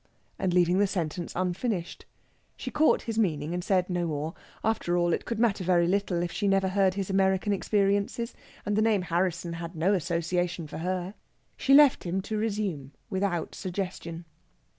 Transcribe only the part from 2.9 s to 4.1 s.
his meaning, and said no